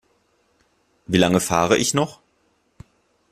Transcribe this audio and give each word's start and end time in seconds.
Wie 1.05 1.19
lange 1.19 1.39
fahre 1.39 1.77
ich 1.77 1.93
noch? 1.93 2.21